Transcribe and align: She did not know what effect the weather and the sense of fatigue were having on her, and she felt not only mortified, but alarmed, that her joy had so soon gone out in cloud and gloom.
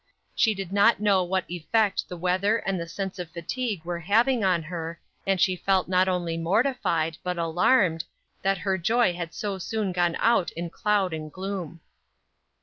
She 0.33 0.55
did 0.55 0.73
not 0.73 0.99
know 0.99 1.23
what 1.23 1.45
effect 1.47 2.09
the 2.09 2.17
weather 2.17 2.57
and 2.57 2.79
the 2.81 2.87
sense 2.89 3.19
of 3.19 3.29
fatigue 3.29 3.85
were 3.85 3.99
having 3.99 4.43
on 4.43 4.63
her, 4.63 4.99
and 5.27 5.39
she 5.39 5.55
felt 5.55 5.87
not 5.87 6.07
only 6.07 6.37
mortified, 6.39 7.19
but 7.21 7.37
alarmed, 7.37 8.05
that 8.41 8.57
her 8.65 8.79
joy 8.79 9.13
had 9.13 9.31
so 9.31 9.59
soon 9.59 9.91
gone 9.91 10.15
out 10.17 10.49
in 10.53 10.71
cloud 10.71 11.13
and 11.13 11.31
gloom. 11.31 11.81